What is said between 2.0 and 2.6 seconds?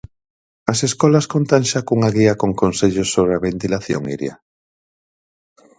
guía con